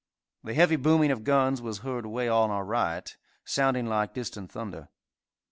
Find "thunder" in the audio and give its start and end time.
4.51-4.89